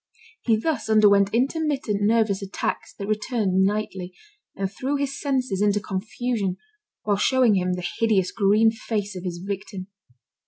He 0.41 0.55
thus 0.55 0.89
underwent 0.89 1.29
intermittent 1.31 2.01
nervous 2.01 2.41
attacks 2.41 2.91
that 2.95 3.07
returned 3.07 3.63
nightly, 3.63 4.15
and 4.55 4.67
threw 4.71 4.95
his 4.95 5.21
senses 5.21 5.61
into 5.61 5.79
confusion 5.79 6.57
while 7.03 7.17
showing 7.17 7.53
him 7.53 7.73
the 7.73 7.87
hideous 7.99 8.31
green 8.31 8.71
face 8.71 9.15
of 9.15 9.23
his 9.23 9.37
victim. 9.37 9.89